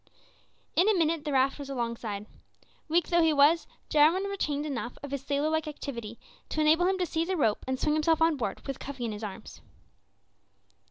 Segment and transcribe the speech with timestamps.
[0.75, 2.25] In a minute the raft was alongside.
[2.87, 6.17] Weak though he was, Jarwin retained enough of his sailor like activity
[6.49, 9.11] to enable him to seize a rope and swing himself on board with Cuffy in
[9.11, 9.61] his arms.